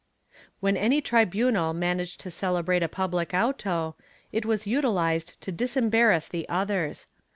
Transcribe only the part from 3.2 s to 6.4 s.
auto, it was utilized to disembarrass